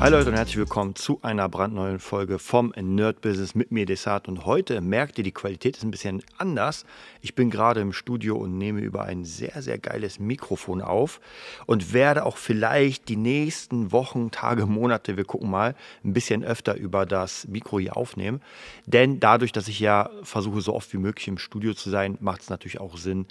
Hi 0.00 0.10
Leute 0.10 0.30
und 0.30 0.36
herzlich 0.36 0.56
willkommen 0.56 0.94
zu 0.94 1.18
einer 1.20 1.46
brandneuen 1.50 1.98
Folge 1.98 2.38
vom 2.38 2.72
Nerd 2.74 3.20
Business 3.20 3.54
mit 3.54 3.70
mir 3.70 3.84
Desart 3.84 4.28
und 4.28 4.46
heute 4.46 4.80
merkt 4.80 5.18
ihr, 5.18 5.24
die 5.24 5.30
Qualität 5.30 5.76
ist 5.76 5.82
ein 5.82 5.90
bisschen 5.90 6.22
anders. 6.38 6.86
Ich 7.20 7.34
bin 7.34 7.50
gerade 7.50 7.82
im 7.82 7.92
Studio 7.92 8.38
und 8.38 8.56
nehme 8.56 8.80
über 8.80 9.02
ein 9.04 9.26
sehr, 9.26 9.60
sehr 9.60 9.76
geiles 9.76 10.18
Mikrofon 10.18 10.80
auf 10.80 11.20
und 11.66 11.92
werde 11.92 12.24
auch 12.24 12.38
vielleicht 12.38 13.10
die 13.10 13.16
nächsten 13.16 13.92
Wochen, 13.92 14.30
Tage, 14.30 14.64
Monate, 14.64 15.18
wir 15.18 15.24
gucken 15.24 15.50
mal, 15.50 15.74
ein 16.02 16.14
bisschen 16.14 16.44
öfter 16.44 16.76
über 16.76 17.04
das 17.04 17.46
Mikro 17.46 17.78
hier 17.78 17.98
aufnehmen. 17.98 18.40
Denn 18.86 19.20
dadurch, 19.20 19.52
dass 19.52 19.68
ich 19.68 19.80
ja 19.80 20.08
versuche, 20.22 20.62
so 20.62 20.74
oft 20.74 20.90
wie 20.94 20.98
möglich 20.98 21.28
im 21.28 21.36
Studio 21.36 21.74
zu 21.74 21.90
sein, 21.90 22.16
macht 22.22 22.40
es 22.40 22.48
natürlich 22.48 22.80
auch 22.80 22.96
Sinn, 22.96 23.26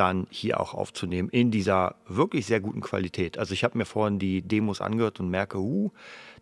dann 0.00 0.26
hier 0.30 0.60
auch 0.60 0.72
aufzunehmen 0.72 1.28
in 1.28 1.50
dieser 1.50 1.94
wirklich 2.08 2.46
sehr 2.46 2.60
guten 2.60 2.80
Qualität. 2.80 3.36
Also 3.36 3.52
ich 3.52 3.64
habe 3.64 3.76
mir 3.76 3.84
vorhin 3.84 4.18
die 4.18 4.40
Demos 4.40 4.80
angehört 4.80 5.20
und 5.20 5.28
merke, 5.28 5.58
uh, 5.58 5.90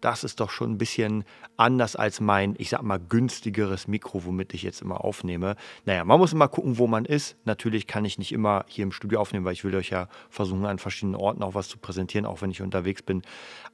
das 0.01 0.23
ist 0.23 0.39
doch 0.39 0.51
schon 0.51 0.71
ein 0.71 0.79
bisschen 0.79 1.25
anders 1.57 1.97
als 1.97 2.21
mein, 2.21 2.55
ich 2.57 2.69
sag 2.69 2.83
mal, 2.83 3.01
günstigeres 3.01 3.89
Mikro, 3.89 4.25
womit 4.25 4.55
ich 4.55 4.63
jetzt 4.63 4.81
immer 4.81 5.05
aufnehme. 5.05 5.57
Naja, 5.87 6.05
man 6.05 6.21
muss 6.21 6.33
immer 6.33 6.47
gucken, 6.47 6.79
wo 6.79 6.87
man 6.87 7.05
ist. 7.05 7.37
Natürlich 7.47 7.89
kann 7.89 8.05
ich 8.05 8.17
nicht 8.17 8.31
immer 8.31 8.65
hier 8.69 8.85
im 8.85 8.93
Studio 8.93 9.21
aufnehmen, 9.21 9.45
weil 9.45 9.55
ich 9.55 9.65
will 9.65 9.75
euch 9.75 9.91
ja 9.91 10.07
versuchen, 10.31 10.65
an 10.65 10.79
verschiedenen 10.79 11.17
Orten 11.17 11.43
auch 11.43 11.55
was 11.55 11.69
zu 11.69 11.79
präsentieren, 11.79 12.27
auch 12.27 12.41
wenn 12.43 12.53
ich 12.53 12.63
unterwegs 12.63 13.03
bin. 13.03 13.23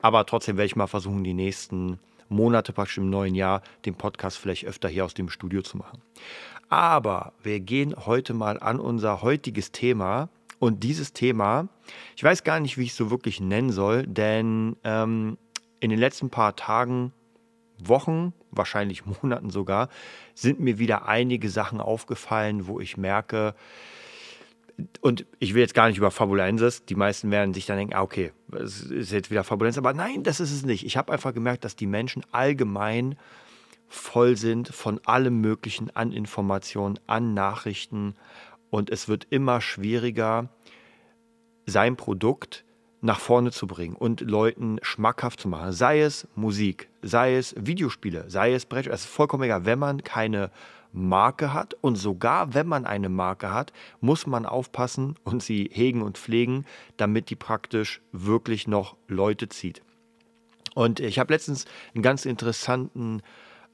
Aber 0.00 0.24
trotzdem 0.24 0.56
werde 0.56 0.66
ich 0.66 0.76
mal 0.76 0.86
versuchen, 0.86 1.24
die 1.24 1.34
nächsten 1.34 1.98
Monate 2.30 2.72
praktisch 2.72 2.96
im 2.96 3.10
neuen 3.10 3.34
Jahr 3.34 3.62
den 3.84 3.96
Podcast 3.96 4.38
vielleicht 4.38 4.64
öfter 4.64 4.88
hier 4.88 5.04
aus 5.04 5.12
dem 5.12 5.28
Studio 5.28 5.60
zu 5.60 5.76
machen. 5.76 6.00
Aber 6.68 7.32
wir 7.42 7.60
gehen 7.60 7.94
heute 8.06 8.34
mal 8.34 8.58
an 8.58 8.80
unser 8.80 9.22
heutiges 9.22 9.72
Thema. 9.72 10.28
Und 10.58 10.82
dieses 10.82 11.12
Thema, 11.12 11.68
ich 12.16 12.24
weiß 12.24 12.44
gar 12.44 12.60
nicht, 12.60 12.78
wie 12.78 12.84
ich 12.84 12.90
es 12.90 12.96
so 12.96 13.10
wirklich 13.10 13.40
nennen 13.40 13.70
soll, 13.70 14.06
denn 14.06 14.76
ähm, 14.84 15.36
in 15.80 15.90
den 15.90 15.98
letzten 15.98 16.30
paar 16.30 16.56
Tagen, 16.56 17.12
Wochen, 17.78 18.32
wahrscheinlich 18.50 19.04
Monaten 19.22 19.50
sogar, 19.50 19.88
sind 20.34 20.60
mir 20.60 20.78
wieder 20.78 21.06
einige 21.06 21.50
Sachen 21.50 21.80
aufgefallen, 21.80 22.66
wo 22.66 22.80
ich 22.80 22.96
merke, 22.96 23.54
und 25.00 25.26
ich 25.38 25.54
will 25.54 25.60
jetzt 25.60 25.74
gar 25.74 25.88
nicht 25.88 25.98
über 25.98 26.10
Fabulensis, 26.10 26.84
die 26.84 26.94
meisten 26.94 27.30
werden 27.30 27.54
sich 27.54 27.66
dann 27.66 27.76
denken, 27.76 27.94
ah, 27.94 28.02
okay, 28.02 28.32
es 28.52 28.82
ist 28.82 29.12
jetzt 29.12 29.30
wieder 29.30 29.44
Fabulensis, 29.44 29.78
aber 29.78 29.92
nein, 29.92 30.22
das 30.22 30.40
ist 30.40 30.52
es 30.52 30.64
nicht. 30.64 30.84
Ich 30.84 30.96
habe 30.96 31.12
einfach 31.12 31.32
gemerkt, 31.32 31.64
dass 31.64 31.76
die 31.76 31.86
Menschen 31.86 32.24
allgemein 32.32 33.16
voll 33.94 34.36
sind 34.36 34.68
von 34.68 35.00
allem 35.04 35.40
Möglichen 35.40 35.94
an 35.94 36.12
Informationen, 36.12 36.98
an 37.06 37.34
Nachrichten 37.34 38.14
und 38.70 38.90
es 38.90 39.08
wird 39.08 39.26
immer 39.30 39.60
schwieriger, 39.60 40.48
sein 41.66 41.96
Produkt 41.96 42.64
nach 43.00 43.20
vorne 43.20 43.52
zu 43.52 43.66
bringen 43.66 43.94
und 43.94 44.20
Leuten 44.20 44.78
schmackhaft 44.82 45.40
zu 45.40 45.48
machen. 45.48 45.72
Sei 45.72 46.00
es 46.00 46.26
Musik, 46.34 46.88
sei 47.02 47.36
es 47.36 47.54
Videospiele, 47.58 48.28
sei 48.28 48.54
es 48.54 48.66
Brett, 48.66 48.86
es 48.86 49.02
ist 49.02 49.10
vollkommen 49.10 49.44
egal. 49.44 49.66
Wenn 49.66 49.78
man 49.78 50.02
keine 50.02 50.50
Marke 50.92 51.52
hat 51.52 51.74
und 51.80 51.96
sogar 51.96 52.54
wenn 52.54 52.66
man 52.66 52.86
eine 52.86 53.08
Marke 53.08 53.52
hat, 53.52 53.72
muss 54.00 54.26
man 54.26 54.46
aufpassen 54.46 55.16
und 55.24 55.42
sie 55.42 55.68
hegen 55.72 56.02
und 56.02 56.18
pflegen, 56.18 56.64
damit 56.96 57.30
die 57.30 57.36
praktisch 57.36 58.00
wirklich 58.12 58.66
noch 58.66 58.96
Leute 59.08 59.48
zieht. 59.48 59.82
Und 60.74 61.00
ich 61.00 61.18
habe 61.18 61.32
letztens 61.32 61.66
einen 61.94 62.02
ganz 62.02 62.24
interessanten 62.24 63.22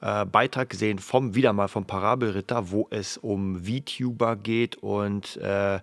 äh, 0.01 0.25
Beitrag 0.25 0.69
gesehen 0.69 0.99
vom, 0.99 1.35
wieder 1.35 1.53
mal 1.53 1.67
vom 1.67 1.85
Parabelritter, 1.85 2.71
wo 2.71 2.87
es 2.89 3.17
um 3.17 3.63
VTuber 3.65 4.35
geht 4.35 4.75
und 4.77 5.37
äh, 5.37 5.79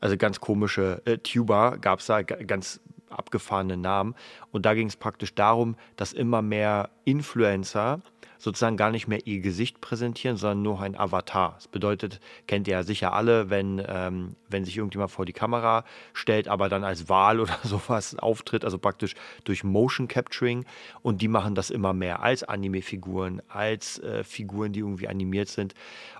also 0.00 0.16
ganz 0.16 0.40
komische 0.40 1.00
äh, 1.04 1.18
Tuber 1.18 1.78
gab 1.80 2.00
es 2.00 2.06
da, 2.06 2.22
ganz 2.22 2.80
abgefahrene 3.08 3.76
Namen. 3.76 4.14
Und 4.50 4.66
da 4.66 4.74
ging 4.74 4.88
es 4.88 4.96
praktisch 4.96 5.34
darum, 5.34 5.76
dass 5.96 6.12
immer 6.12 6.42
mehr 6.42 6.90
Influencer 7.04 8.00
sozusagen 8.42 8.76
gar 8.76 8.90
nicht 8.90 9.06
mehr 9.06 9.24
ihr 9.24 9.38
Gesicht 9.38 9.80
präsentieren, 9.80 10.36
sondern 10.36 10.62
nur 10.62 10.80
ein 10.80 10.98
Avatar. 10.98 11.52
Das 11.54 11.68
bedeutet, 11.68 12.18
kennt 12.48 12.66
ihr 12.66 12.72
ja 12.72 12.82
sicher 12.82 13.12
alle, 13.12 13.50
wenn, 13.50 13.80
ähm, 13.86 14.34
wenn 14.48 14.64
sich 14.64 14.78
irgendjemand 14.78 15.12
vor 15.12 15.24
die 15.24 15.32
Kamera 15.32 15.84
stellt, 16.12 16.48
aber 16.48 16.68
dann 16.68 16.82
als 16.82 17.08
Wahl 17.08 17.38
oder 17.40 17.56
sowas 17.62 18.18
auftritt, 18.18 18.64
also 18.64 18.78
praktisch 18.78 19.14
durch 19.44 19.62
Motion 19.62 20.08
Capturing. 20.08 20.64
Und 21.02 21.22
die 21.22 21.28
machen 21.28 21.54
das 21.54 21.70
immer 21.70 21.92
mehr 21.92 22.20
als 22.24 22.42
Anime-Figuren, 22.42 23.42
als 23.46 24.00
äh, 24.00 24.24
Figuren, 24.24 24.72
die 24.72 24.80
irgendwie 24.80 25.06
animiert 25.06 25.46
sind. 25.46 25.74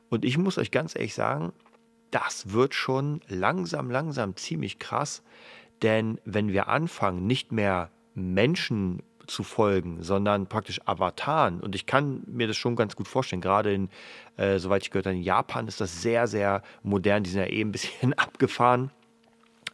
Und 0.08 0.24
ich 0.24 0.38
muss 0.38 0.58
euch 0.58 0.70
ganz 0.70 0.94
ehrlich 0.94 1.14
sagen, 1.14 1.52
das 2.12 2.52
wird 2.52 2.74
schon 2.74 3.20
langsam, 3.26 3.90
langsam 3.90 4.36
ziemlich 4.36 4.78
krass. 4.78 5.24
Denn 5.82 6.20
wenn 6.24 6.52
wir 6.52 6.68
anfangen, 6.68 7.26
nicht 7.26 7.50
mehr 7.50 7.90
Menschen 8.14 9.02
zu 9.32 9.42
folgen, 9.42 10.02
sondern 10.02 10.46
praktisch 10.46 10.80
Avataren. 10.84 11.60
Und 11.60 11.74
ich 11.74 11.86
kann 11.86 12.22
mir 12.26 12.46
das 12.46 12.56
schon 12.56 12.76
ganz 12.76 12.94
gut 12.94 13.08
vorstellen. 13.08 13.40
Gerade 13.40 13.72
in, 13.72 13.88
äh, 14.36 14.58
soweit 14.58 14.82
ich 14.82 14.90
gehört 14.90 15.06
habe, 15.06 15.16
in 15.16 15.22
Japan 15.22 15.66
ist 15.66 15.80
das 15.80 16.02
sehr, 16.02 16.26
sehr 16.26 16.62
modern. 16.82 17.24
Die 17.24 17.30
sind 17.30 17.40
ja 17.40 17.48
eh 17.48 17.60
ein 17.60 17.72
bisschen 17.72 18.12
abgefahren. 18.18 18.90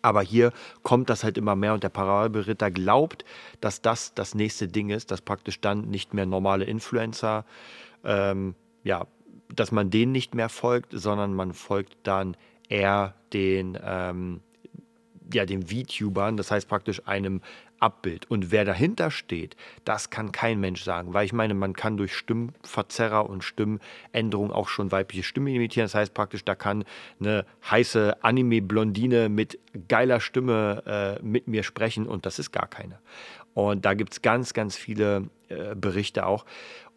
Aber 0.01 0.23
hier 0.23 0.53
kommt 0.83 1.11
das 1.11 1.25
halt 1.25 1.37
immer 1.37 1.57
mehr 1.57 1.75
und 1.75 1.83
der 1.83 1.89
Parabelritter 1.89 2.71
glaubt, 2.71 3.25
dass 3.61 3.83
das 3.83 4.15
das 4.15 4.35
nächste 4.35 4.69
Ding 4.69 4.91
ist, 4.91 5.11
dass 5.11 5.21
praktisch 5.21 5.61
dann 5.61 5.83
nicht 5.83 6.15
mehr 6.15 6.25
normale 6.25 6.65
Influencer, 6.65 7.45
ähm, 8.05 8.55
ja, 8.85 9.07
dass 9.55 9.73
man 9.73 9.91
denen 9.91 10.13
nicht 10.13 10.37
mehr 10.37 10.49
folgt, 10.49 10.93
sondern 10.93 11.35
man 11.35 11.53
folgt 11.53 11.97
dann 12.05 12.37
eher 12.69 13.15
den, 13.33 13.77
ähm, 13.83 14.41
ja, 15.33 15.47
den 15.47 15.67
VTubern, 15.67 16.37
das 16.37 16.51
heißt 16.51 16.69
praktisch 16.69 17.07
einem 17.07 17.41
Abbild. 17.81 18.31
Und 18.31 18.51
wer 18.51 18.65
dahinter 18.65 19.11
steht, 19.11 19.57
das 19.85 20.11
kann 20.11 20.33
kein 20.33 20.61
Mensch 20.61 20.83
sagen, 20.83 21.15
weil 21.15 21.25
ich 21.25 21.33
meine, 21.33 21.55
man 21.55 21.75
kann 21.75 21.97
durch 21.97 22.15
Stimmverzerrer 22.17 23.29
und 23.29 23.45
Stimmänderung 23.45 24.53
auch 24.53 24.69
schon 24.69 24.91
weibliche 24.91 25.23
Stimme 25.23 25.53
imitieren. 25.53 25.85
Das 25.85 25.95
heißt 25.95 26.15
praktisch, 26.15 26.45
da 26.45 26.55
kann 26.55 26.85
eine 27.21 27.45
heiße 27.71 28.23
Anime-Blondine 28.23 29.29
mit 29.29 29.59
geiler 29.89 30.21
Stimme 30.21 31.19
äh, 31.21 31.23
mit 31.23 31.49
mir 31.49 31.63
sprechen 31.63 32.07
und 32.07 32.27
das 32.27 32.39
ist 32.39 32.53
gar 32.53 32.67
keine. 32.67 32.99
Und 33.55 33.85
da 33.85 33.95
gibt 33.95 34.13
es 34.13 34.23
ganz, 34.23 34.55
ganz 34.55 34.77
viele 34.77 35.31
äh, 35.49 35.75
Berichte 35.75 36.27
auch. 36.27 36.45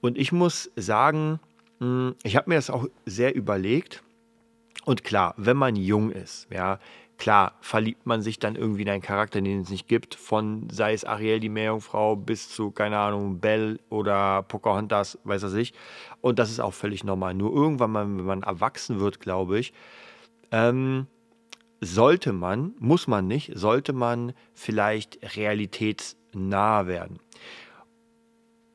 Und 0.01 0.17
ich 0.17 0.31
muss 0.31 0.71
sagen, 0.75 1.39
mh, 1.79 1.85
hm, 1.87 2.15
ich 2.23 2.35
habe 2.35 2.49
mir 2.49 2.55
das 2.55 2.69
auch 2.69 2.87
sehr 3.05 3.35
überlegt. 3.35 4.03
Und 4.83 5.03
klar, 5.03 5.35
wenn 5.37 5.57
man 5.57 5.75
jung 5.75 6.11
ist, 6.11 6.47
ja, 6.49 6.79
Klar, 7.21 7.53
verliebt 7.61 8.07
man 8.07 8.23
sich 8.23 8.39
dann 8.39 8.55
irgendwie 8.55 8.81
in 8.81 8.89
einen 8.89 9.03
Charakter, 9.03 9.41
den 9.41 9.61
es 9.61 9.69
nicht 9.69 9.87
gibt, 9.87 10.15
von 10.15 10.67
sei 10.71 10.91
es 10.91 11.05
Ariel 11.05 11.39
die 11.39 11.49
Meerjungfrau 11.49 12.15
bis 12.15 12.49
zu, 12.49 12.71
keine 12.71 12.97
Ahnung, 12.97 13.39
Belle 13.39 13.77
oder 13.89 14.41
Pocahontas, 14.41 15.19
weiß 15.23 15.43
er 15.43 15.49
sich. 15.49 15.75
Und 16.21 16.39
das 16.39 16.49
ist 16.49 16.59
auch 16.59 16.73
völlig 16.73 17.03
normal. 17.03 17.35
Nur 17.35 17.53
irgendwann, 17.53 17.91
mal, 17.91 18.05
wenn 18.05 18.25
man 18.25 18.41
erwachsen 18.41 18.99
wird, 18.99 19.19
glaube 19.19 19.59
ich, 19.59 19.71
ähm, 20.51 21.05
sollte 21.79 22.33
man, 22.33 22.73
muss 22.79 23.05
man 23.05 23.27
nicht, 23.27 23.51
sollte 23.53 23.93
man 23.93 24.33
vielleicht 24.55 25.37
realitätsnah 25.37 26.87
werden. 26.87 27.19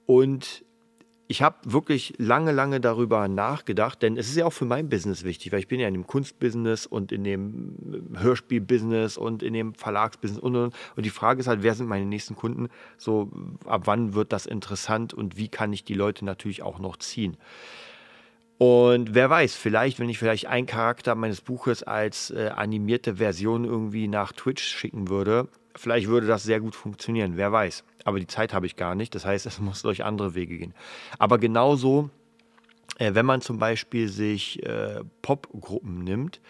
Und 0.06 0.64
ich 1.28 1.42
habe 1.42 1.56
wirklich 1.64 2.14
lange, 2.18 2.52
lange 2.52 2.80
darüber 2.80 3.26
nachgedacht, 3.26 4.00
denn 4.02 4.16
es 4.16 4.28
ist 4.28 4.36
ja 4.36 4.46
auch 4.46 4.52
für 4.52 4.64
mein 4.64 4.88
Business 4.88 5.24
wichtig, 5.24 5.50
weil 5.50 5.58
ich 5.58 5.68
bin 5.68 5.80
ja 5.80 5.88
in 5.88 5.94
dem 5.94 6.06
Kunstbusiness 6.06 6.86
und 6.86 7.10
in 7.10 7.24
dem 7.24 8.12
Hörspielbusiness 8.16 9.16
und 9.16 9.42
in 9.42 9.52
dem 9.52 9.74
Verlagsbusiness 9.74 10.40
und, 10.40 10.54
und, 10.54 10.74
und 10.94 11.06
die 11.06 11.10
Frage 11.10 11.40
ist 11.40 11.48
halt, 11.48 11.62
wer 11.62 11.74
sind 11.74 11.86
meine 11.86 12.06
nächsten 12.06 12.36
Kunden? 12.36 12.68
So, 12.96 13.30
ab 13.64 13.82
wann 13.86 14.14
wird 14.14 14.32
das 14.32 14.46
interessant 14.46 15.14
und 15.14 15.36
wie 15.36 15.48
kann 15.48 15.72
ich 15.72 15.84
die 15.84 15.94
Leute 15.94 16.24
natürlich 16.24 16.62
auch 16.62 16.78
noch 16.78 16.96
ziehen? 16.96 17.36
Und 18.58 19.14
wer 19.14 19.28
weiß, 19.28 19.54
vielleicht, 19.54 19.98
wenn 19.98 20.08
ich 20.08 20.18
vielleicht 20.18 20.46
einen 20.46 20.66
Charakter 20.66 21.14
meines 21.14 21.42
Buches 21.42 21.82
als 21.82 22.30
äh, 22.30 22.50
animierte 22.54 23.16
Version 23.16 23.64
irgendwie 23.64 24.08
nach 24.08 24.32
Twitch 24.32 24.64
schicken 24.64 25.08
würde, 25.08 25.48
vielleicht 25.76 26.08
würde 26.08 26.26
das 26.26 26.42
sehr 26.42 26.60
gut 26.60 26.74
funktionieren, 26.74 27.36
wer 27.36 27.52
weiß 27.52 27.84
aber 28.06 28.20
die 28.20 28.28
Zeit 28.28 28.54
habe 28.54 28.66
ich 28.66 28.76
gar 28.76 28.94
nicht. 28.94 29.14
Das 29.14 29.26
heißt, 29.26 29.46
es 29.46 29.58
muss 29.58 29.82
durch 29.82 30.04
andere 30.04 30.34
Wege 30.34 30.56
gehen. 30.56 30.74
Aber 31.18 31.38
genauso, 31.38 32.08
äh, 32.98 33.14
wenn 33.14 33.26
man 33.26 33.40
zum 33.40 33.58
Beispiel 33.58 34.08
sich 34.08 34.64
äh, 34.64 35.02
Popgruppen 35.22 36.04
nimmt, 36.04 36.40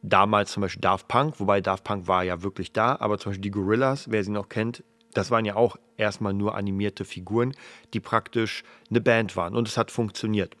damals 0.00 0.52
zum 0.52 0.60
Beispiel 0.60 0.80
Daft 0.80 1.08
Punk, 1.08 1.40
wobei 1.40 1.60
Daft 1.60 1.82
Punk 1.82 2.06
war 2.06 2.22
ja 2.22 2.42
wirklich 2.42 2.72
da, 2.72 2.96
aber 3.00 3.18
zum 3.18 3.30
Beispiel 3.30 3.42
die 3.42 3.50
Gorillas, 3.50 4.10
wer 4.10 4.22
sie 4.22 4.30
noch 4.30 4.48
kennt, 4.48 4.84
Das 5.14 5.30
waren 5.30 5.44
ja 5.44 5.56
auch 5.56 5.76
erstmal 5.98 6.32
nur 6.32 6.54
animierte 6.54 7.04
Figuren, 7.04 7.52
die 7.92 8.00
praktisch 8.00 8.62
eine 8.88 9.00
Band 9.00 9.36
waren 9.36 9.54
und 9.56 9.68
es 9.68 9.76
hat 9.76 9.90
funktioniert. 9.90 10.56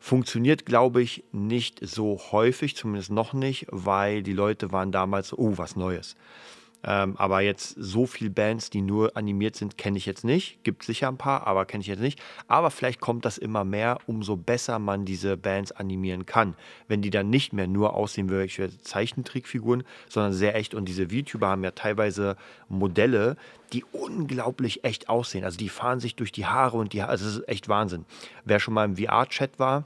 Funktioniert, 0.00 0.66
glaube 0.66 1.00
ich, 1.00 1.24
nicht 1.30 1.78
so 1.80 2.18
häufig, 2.32 2.74
zumindest 2.74 3.12
noch 3.12 3.34
nicht, 3.34 3.66
weil 3.70 4.22
die 4.22 4.32
Leute 4.32 4.72
waren 4.72 4.90
damals 4.90 5.32
oh, 5.32 5.56
was 5.58 5.76
Neues. 5.76 6.16
Ähm, 6.86 7.16
aber 7.16 7.40
jetzt 7.40 7.74
so 7.78 8.06
viele 8.06 8.30
Bands, 8.30 8.70
die 8.70 8.82
nur 8.82 9.16
animiert 9.16 9.56
sind, 9.56 9.78
kenne 9.78 9.96
ich 9.96 10.06
jetzt 10.06 10.24
nicht. 10.24 10.62
Gibt 10.64 10.84
sicher 10.84 11.08
ein 11.08 11.16
paar, 11.16 11.46
aber 11.46 11.64
kenne 11.64 11.80
ich 11.80 11.86
jetzt 11.86 12.00
nicht. 12.00 12.20
Aber 12.46 12.70
vielleicht 12.70 13.00
kommt 13.00 13.24
das 13.24 13.38
immer 13.38 13.64
mehr, 13.64 13.98
umso 14.06 14.36
besser 14.36 14.78
man 14.78 15.04
diese 15.04 15.36
Bands 15.36 15.72
animieren 15.72 16.26
kann. 16.26 16.54
Wenn 16.86 17.00
die 17.00 17.10
dann 17.10 17.30
nicht 17.30 17.52
mehr 17.52 17.66
nur 17.66 17.94
aussehen 17.94 18.28
wie 18.28 18.34
welche 18.34 18.76
Zeichentrickfiguren, 18.78 19.84
sondern 20.08 20.32
sehr 20.32 20.54
echt. 20.54 20.74
Und 20.74 20.86
diese 20.86 21.08
VTuber 21.08 21.48
haben 21.48 21.64
ja 21.64 21.70
teilweise 21.70 22.36
Modelle, 22.68 23.36
die 23.72 23.84
unglaublich 23.92 24.84
echt 24.84 25.08
aussehen. 25.08 25.44
Also 25.44 25.56
die 25.56 25.68
fahren 25.68 26.00
sich 26.00 26.16
durch 26.16 26.32
die 26.32 26.46
Haare 26.46 26.76
und 26.76 26.92
die 26.92 27.02
Haare. 27.02 27.12
Also 27.12 27.24
das 27.24 27.36
ist 27.36 27.48
echt 27.48 27.68
Wahnsinn. 27.68 28.04
Wer 28.44 28.60
schon 28.60 28.74
mal 28.74 28.84
im 28.84 28.96
VR-Chat 28.96 29.58
war, 29.58 29.84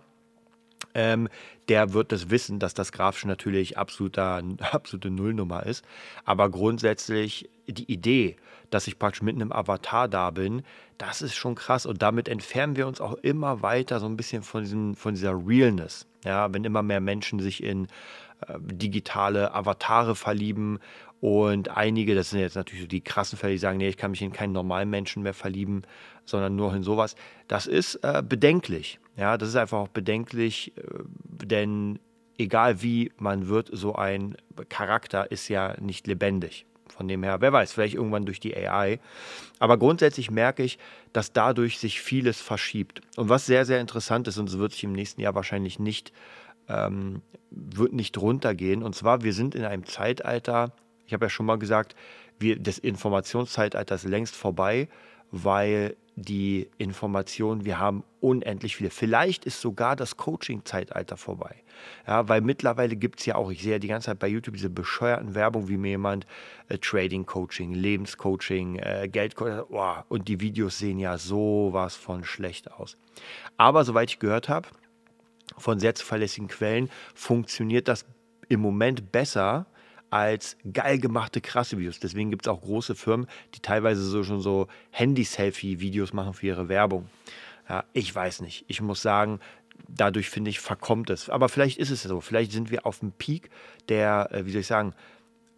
ähm, 0.94 1.28
der 1.68 1.92
wird 1.92 2.12
das 2.12 2.30
wissen, 2.30 2.58
dass 2.58 2.74
das 2.74 2.92
grafisch 2.92 3.24
natürlich 3.24 3.76
absoluter, 3.78 4.42
absolute 4.72 5.10
Nullnummer 5.10 5.64
ist. 5.66 5.84
Aber 6.24 6.50
grundsätzlich 6.50 7.48
die 7.66 7.90
Idee, 7.90 8.36
dass 8.70 8.86
ich 8.86 8.98
praktisch 8.98 9.22
mit 9.22 9.36
einem 9.36 9.52
Avatar 9.52 10.08
da 10.08 10.30
bin, 10.30 10.62
das 10.96 11.22
ist 11.22 11.34
schon 11.34 11.54
krass. 11.54 11.86
Und 11.86 12.02
damit 12.02 12.28
entfernen 12.28 12.76
wir 12.76 12.86
uns 12.86 13.00
auch 13.00 13.14
immer 13.14 13.62
weiter 13.62 14.00
so 14.00 14.06
ein 14.06 14.16
bisschen 14.16 14.42
von, 14.42 14.62
diesem, 14.62 14.94
von 14.94 15.14
dieser 15.14 15.32
Realness. 15.32 16.06
Ja, 16.24 16.52
wenn 16.52 16.64
immer 16.64 16.82
mehr 16.82 17.00
Menschen 17.00 17.38
sich 17.38 17.62
in 17.62 17.86
digitale 18.58 19.54
Avatare 19.54 20.14
verlieben 20.14 20.78
und 21.20 21.76
einige, 21.76 22.14
das 22.14 22.30
sind 22.30 22.40
jetzt 22.40 22.54
natürlich 22.54 22.82
so 22.82 22.88
die 22.88 23.00
krassen 23.00 23.38
Fälle, 23.38 23.54
die 23.54 23.58
sagen, 23.58 23.78
nee, 23.78 23.88
ich 23.88 23.96
kann 23.96 24.12
mich 24.12 24.22
in 24.22 24.32
keinen 24.32 24.52
normalen 24.52 24.88
Menschen 24.88 25.22
mehr 25.22 25.34
verlieben, 25.34 25.82
sondern 26.24 26.54
nur 26.54 26.72
in 26.74 26.82
sowas. 26.82 27.16
Das 27.48 27.66
ist 27.66 27.96
äh, 27.96 28.22
bedenklich. 28.26 29.00
Ja, 29.16 29.36
das 29.36 29.48
ist 29.48 29.56
einfach 29.56 29.78
auch 29.78 29.88
bedenklich, 29.88 30.72
äh, 30.76 30.82
denn 31.44 31.98
egal 32.38 32.82
wie 32.82 33.10
man 33.18 33.48
wird, 33.48 33.68
so 33.72 33.96
ein 33.96 34.36
Charakter 34.68 35.30
ist 35.32 35.48
ja 35.48 35.74
nicht 35.80 36.06
lebendig. 36.06 36.66
Von 36.88 37.08
dem 37.08 37.22
her, 37.22 37.40
wer 37.40 37.52
weiß, 37.52 37.72
vielleicht 37.72 37.94
irgendwann 37.94 38.24
durch 38.24 38.40
die 38.40 38.56
AI. 38.56 39.00
Aber 39.58 39.76
grundsätzlich 39.76 40.30
merke 40.30 40.62
ich, 40.62 40.78
dass 41.12 41.32
dadurch 41.32 41.78
sich 41.78 42.00
vieles 42.00 42.40
verschiebt. 42.40 43.02
Und 43.16 43.28
was 43.28 43.46
sehr, 43.46 43.64
sehr 43.64 43.80
interessant 43.80 44.26
ist, 44.28 44.38
und 44.38 44.48
es 44.48 44.58
wird 44.58 44.72
sich 44.72 44.84
im 44.84 44.92
nächsten 44.92 45.20
Jahr 45.20 45.34
wahrscheinlich 45.34 45.78
nicht, 45.78 46.12
ähm, 46.68 47.22
wird 47.50 47.92
nicht 47.92 48.18
runtergehen. 48.18 48.82
Und 48.82 48.94
zwar, 48.94 49.22
wir 49.22 49.32
sind 49.32 49.54
in 49.54 49.64
einem 49.64 49.84
Zeitalter, 49.84 50.72
ich 51.06 51.12
habe 51.12 51.26
ja 51.26 51.30
schon 51.30 51.46
mal 51.46 51.58
gesagt, 51.58 51.94
wir, 52.38 52.58
das 52.58 52.78
Informationszeitalter 52.78 53.94
ist 53.94 54.04
längst 54.04 54.36
vorbei, 54.36 54.88
weil 55.30 55.96
die 56.16 56.68
Informationen, 56.78 57.64
wir 57.64 57.78
haben 57.78 58.02
unendlich 58.20 58.76
viele. 58.76 58.90
Vielleicht 58.90 59.44
ist 59.44 59.60
sogar 59.60 59.94
das 59.94 60.16
Coaching-Zeitalter 60.16 61.16
vorbei. 61.16 61.62
Ja, 62.06 62.28
weil 62.28 62.40
mittlerweile 62.40 62.96
gibt 62.96 63.20
es 63.20 63.26
ja 63.26 63.36
auch, 63.36 63.50
ich 63.50 63.62
sehe 63.62 63.72
ja 63.72 63.78
die 63.78 63.86
ganze 63.86 64.06
Zeit 64.06 64.18
bei 64.18 64.26
YouTube 64.26 64.56
diese 64.56 64.70
bescheuerten 64.70 65.36
Werbung, 65.36 65.68
wie 65.68 65.76
mir 65.76 65.90
jemand 65.90 66.26
äh, 66.68 66.78
Trading-Coaching, 66.78 67.72
Lebenscoaching, 67.72 68.76
äh, 68.76 69.08
Geldcoaching, 69.10 69.62
oh, 69.70 69.94
und 70.08 70.26
die 70.26 70.40
Videos 70.40 70.78
sehen 70.78 70.98
ja 70.98 71.18
sowas 71.18 71.94
von 71.94 72.24
schlecht 72.24 72.72
aus. 72.72 72.96
Aber 73.56 73.84
soweit 73.84 74.10
ich 74.10 74.18
gehört 74.18 74.48
habe, 74.48 74.68
von 75.56 75.78
sehr 75.78 75.94
zuverlässigen 75.94 76.48
Quellen, 76.48 76.90
funktioniert 77.14 77.88
das 77.88 78.04
im 78.48 78.60
Moment 78.60 79.12
besser 79.12 79.66
als 80.10 80.56
geil 80.72 80.98
gemachte, 80.98 81.40
krasse 81.40 81.78
Videos. 81.78 82.00
Deswegen 82.00 82.30
gibt 82.30 82.46
es 82.46 82.48
auch 82.48 82.60
große 82.60 82.94
Firmen, 82.94 83.26
die 83.54 83.60
teilweise 83.60 84.02
so 84.02 84.24
schon 84.24 84.40
so 84.40 84.68
Handy-Selfie-Videos 84.90 86.12
machen 86.12 86.34
für 86.34 86.46
ihre 86.46 86.68
Werbung. 86.68 87.08
Ja, 87.68 87.84
ich 87.92 88.14
weiß 88.14 88.40
nicht. 88.40 88.64
Ich 88.68 88.80
muss 88.80 89.02
sagen, 89.02 89.40
dadurch 89.86 90.30
finde 90.30 90.50
ich, 90.50 90.60
verkommt 90.60 91.10
es. 91.10 91.28
Aber 91.28 91.48
vielleicht 91.48 91.78
ist 91.78 91.90
es 91.90 92.02
so. 92.02 92.20
Vielleicht 92.20 92.52
sind 92.52 92.70
wir 92.70 92.86
auf 92.86 93.00
dem 93.00 93.12
Peak 93.12 93.50
der, 93.88 94.28
äh, 94.32 94.46
wie 94.46 94.50
soll 94.50 94.62
ich 94.62 94.66
sagen, 94.66 94.94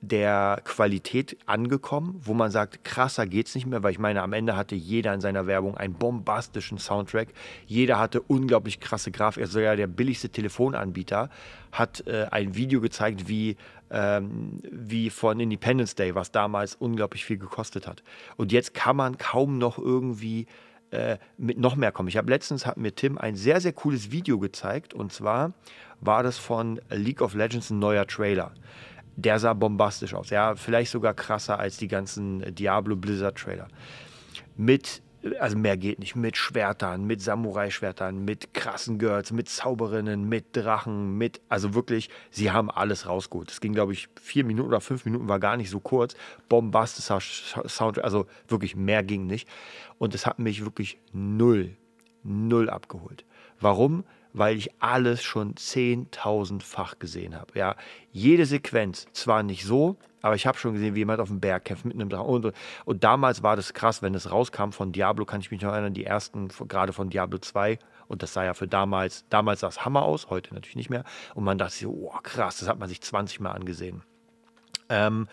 der 0.02 0.62
Qualität 0.64 1.36
angekommen, 1.44 2.18
wo 2.24 2.32
man 2.32 2.50
sagt, 2.50 2.84
krasser 2.84 3.26
geht's 3.26 3.54
nicht 3.54 3.66
mehr, 3.66 3.82
weil 3.82 3.92
ich 3.92 3.98
meine, 3.98 4.22
am 4.22 4.32
Ende 4.32 4.56
hatte 4.56 4.74
jeder 4.74 5.12
in 5.12 5.20
seiner 5.20 5.46
Werbung 5.46 5.76
einen 5.76 5.92
bombastischen 5.94 6.78
Soundtrack. 6.78 7.28
Jeder 7.66 7.98
hatte 7.98 8.22
unglaublich 8.22 8.80
krasse 8.80 9.10
Grafik. 9.10 9.42
Also 9.42 9.60
ja 9.60 9.76
der 9.76 9.86
billigste 9.86 10.30
Telefonanbieter 10.30 11.28
hat 11.72 12.06
äh, 12.06 12.26
ein 12.30 12.54
Video 12.54 12.80
gezeigt, 12.80 13.28
wie, 13.28 13.56
ähm, 13.90 14.60
wie 14.70 15.10
von 15.10 15.38
Independence 15.38 15.94
Day, 15.94 16.14
was 16.14 16.32
damals 16.32 16.76
unglaublich 16.76 17.24
viel 17.26 17.38
gekostet 17.38 17.86
hat. 17.86 18.02
Und 18.36 18.52
jetzt 18.52 18.72
kann 18.72 18.96
man 18.96 19.18
kaum 19.18 19.58
noch 19.58 19.78
irgendwie 19.78 20.46
äh, 20.92 21.18
mit 21.36 21.58
noch 21.58 21.76
mehr 21.76 21.92
kommen. 21.92 22.08
Ich 22.08 22.16
habe 22.16 22.30
letztens 22.30 22.64
hat 22.64 22.78
mir 22.78 22.94
Tim 22.94 23.18
ein 23.18 23.36
sehr, 23.36 23.60
sehr 23.60 23.74
cooles 23.74 24.10
Video 24.10 24.38
gezeigt 24.38 24.94
und 24.94 25.12
zwar 25.12 25.52
war 26.00 26.22
das 26.22 26.38
von 26.38 26.80
League 26.88 27.20
of 27.20 27.34
Legends 27.34 27.68
ein 27.68 27.78
neuer 27.78 28.06
Trailer 28.06 28.52
der 29.20 29.38
sah 29.38 29.52
bombastisch 29.54 30.14
aus. 30.14 30.30
Ja, 30.30 30.54
vielleicht 30.54 30.90
sogar 30.90 31.14
krasser 31.14 31.58
als 31.58 31.76
die 31.76 31.88
ganzen 31.88 32.54
Diablo 32.54 32.96
Blizzard 32.96 33.36
Trailer. 33.36 33.68
Mit, 34.56 35.02
also 35.38 35.56
mehr 35.56 35.76
geht 35.76 35.98
nicht, 35.98 36.16
mit 36.16 36.36
Schwertern, 36.36 37.04
mit 37.04 37.20
Samurai-Schwertern, 37.20 38.24
mit 38.24 38.54
krassen 38.54 38.98
Girls, 38.98 39.32
mit 39.32 39.48
Zauberinnen, 39.48 40.28
mit 40.28 40.56
Drachen, 40.56 41.18
mit, 41.18 41.40
also 41.48 41.74
wirklich, 41.74 42.08
sie 42.30 42.50
haben 42.50 42.70
alles 42.70 43.06
rausgeholt. 43.06 43.50
Es 43.50 43.60
ging, 43.60 43.72
glaube 43.72 43.92
ich, 43.92 44.08
vier 44.20 44.44
Minuten 44.44 44.68
oder 44.68 44.80
fünf 44.80 45.04
Minuten, 45.04 45.28
war 45.28 45.40
gar 45.40 45.56
nicht 45.56 45.70
so 45.70 45.80
kurz. 45.80 46.14
Bombastischer 46.48 47.20
Sound, 47.20 48.02
also 48.02 48.26
wirklich 48.48 48.76
mehr 48.76 49.02
ging 49.02 49.26
nicht. 49.26 49.48
Und 49.98 50.14
es 50.14 50.26
hat 50.26 50.38
mich 50.38 50.64
wirklich 50.64 50.98
null, 51.12 51.76
null 52.22 52.70
abgeholt. 52.70 53.24
Warum? 53.60 54.04
Weil 54.32 54.56
ich 54.56 54.70
alles 54.80 55.22
schon 55.22 55.56
zehntausendfach 55.56 56.98
gesehen 56.98 57.36
habe. 57.36 57.58
Ja, 57.58 57.76
jede 58.12 58.46
Sequenz, 58.46 59.06
zwar 59.12 59.42
nicht 59.42 59.64
so, 59.64 59.96
aber 60.22 60.34
ich 60.34 60.46
habe 60.46 60.58
schon 60.58 60.74
gesehen, 60.74 60.94
wie 60.94 61.00
jemand 61.00 61.20
auf 61.20 61.28
dem 61.28 61.40
Berg 61.40 61.64
kämpft 61.64 61.84
mit 61.84 61.94
einem 61.94 62.08
Drachen. 62.08 62.26
Und, 62.26 62.52
und, 62.84 63.04
damals 63.04 63.42
war 63.42 63.56
das 63.56 63.72
krass, 63.72 64.02
wenn 64.02 64.14
es 64.14 64.30
rauskam 64.30 64.70
von 64.70 64.92
Diablo, 64.92 65.24
kann 65.24 65.40
ich 65.40 65.50
mich 65.50 65.62
noch 65.62 65.72
erinnern, 65.72 65.94
die 65.94 66.04
ersten, 66.04 66.48
gerade 66.68 66.92
von 66.92 67.10
Diablo 67.10 67.38
2. 67.38 67.78
Und 68.08 68.22
das 68.22 68.32
sah 68.32 68.44
ja 68.44 68.54
für 68.54 68.68
damals, 68.68 69.24
damals 69.30 69.60
sah 69.60 69.68
es 69.68 69.84
Hammer 69.84 70.02
aus, 70.02 70.28
heute 70.30 70.52
natürlich 70.54 70.76
nicht 70.76 70.90
mehr. 70.90 71.04
Und 71.34 71.44
man 71.44 71.58
dachte 71.58 71.74
sich, 71.74 71.86
oh 71.86 72.12
krass, 72.22 72.58
das 72.58 72.68
hat 72.68 72.78
man 72.78 72.88
sich 72.88 73.00
20 73.00 73.40
Mal 73.40 73.52
angesehen. 73.52 74.02
Ähm, 74.88 75.28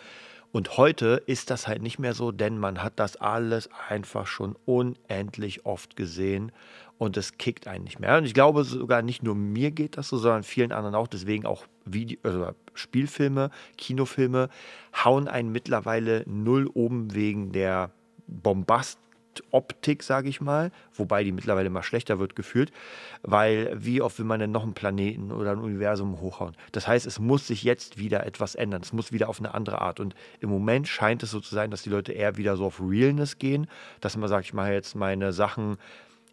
und 0.50 0.78
heute 0.78 1.22
ist 1.26 1.50
das 1.50 1.68
halt 1.68 1.82
nicht 1.82 1.98
mehr 1.98 2.14
so, 2.14 2.32
denn 2.32 2.58
man 2.58 2.82
hat 2.82 2.94
das 2.96 3.16
alles 3.16 3.68
einfach 3.88 4.26
schon 4.26 4.56
unendlich 4.64 5.66
oft 5.66 5.94
gesehen 5.94 6.52
und 6.96 7.16
es 7.16 7.36
kickt 7.36 7.68
einen 7.68 7.84
nicht 7.84 8.00
mehr. 8.00 8.16
Und 8.16 8.24
ich 8.24 8.34
glaube 8.34 8.64
sogar 8.64 9.02
nicht 9.02 9.22
nur 9.22 9.34
mir 9.34 9.70
geht 9.70 9.96
das 9.96 10.08
so, 10.08 10.16
sondern 10.16 10.42
vielen 10.42 10.72
anderen 10.72 10.94
auch. 10.94 11.06
Deswegen 11.06 11.46
auch 11.46 11.66
Video, 11.84 12.18
also 12.22 12.52
Spielfilme, 12.74 13.50
Kinofilme 13.76 14.48
hauen 15.04 15.28
einen 15.28 15.52
mittlerweile 15.52 16.24
null 16.26 16.68
oben 16.72 17.14
wegen 17.14 17.52
der 17.52 17.90
Bombast. 18.26 18.98
Optik, 19.50 20.02
sage 20.02 20.28
ich 20.28 20.40
mal, 20.40 20.70
wobei 20.94 21.24
die 21.24 21.32
mittlerweile 21.32 21.66
immer 21.66 21.82
schlechter 21.82 22.18
wird 22.18 22.36
gefühlt, 22.36 22.72
weil 23.22 23.72
wie 23.76 24.00
oft 24.02 24.18
will 24.18 24.26
man 24.26 24.40
denn 24.40 24.50
noch 24.50 24.62
einen 24.62 24.74
Planeten 24.74 25.32
oder 25.32 25.52
ein 25.52 25.58
Universum 25.58 26.20
hochhauen? 26.20 26.56
Das 26.72 26.86
heißt, 26.86 27.06
es 27.06 27.18
muss 27.18 27.46
sich 27.46 27.62
jetzt 27.62 27.98
wieder 27.98 28.26
etwas 28.26 28.54
ändern, 28.54 28.82
es 28.82 28.92
muss 28.92 29.12
wieder 29.12 29.28
auf 29.28 29.38
eine 29.38 29.54
andere 29.54 29.80
Art 29.80 30.00
und 30.00 30.14
im 30.40 30.50
Moment 30.50 30.88
scheint 30.88 31.22
es 31.22 31.30
so 31.30 31.40
zu 31.40 31.54
sein, 31.54 31.70
dass 31.70 31.82
die 31.82 31.90
Leute 31.90 32.12
eher 32.12 32.36
wieder 32.36 32.56
so 32.56 32.66
auf 32.66 32.80
Realness 32.80 33.38
gehen, 33.38 33.66
dass 34.00 34.16
man 34.16 34.28
sagt, 34.28 34.46
ich 34.46 34.54
mache 34.54 34.72
jetzt 34.72 34.94
meine 34.94 35.32
Sachen 35.32 35.76